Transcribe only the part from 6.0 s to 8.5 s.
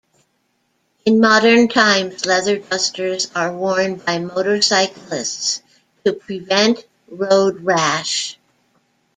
to prevent road rash.